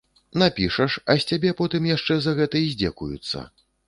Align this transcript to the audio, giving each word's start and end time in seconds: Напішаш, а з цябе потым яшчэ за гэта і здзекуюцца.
Напішаш, 0.43 0.95
а 1.13 1.15
з 1.23 1.27
цябе 1.31 1.51
потым 1.59 1.83
яшчэ 1.89 2.17
за 2.23 2.33
гэта 2.39 2.63
і 2.63 2.73
здзекуюцца. 2.73 3.43